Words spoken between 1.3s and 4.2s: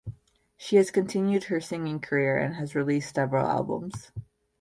her singing career and has released several albums.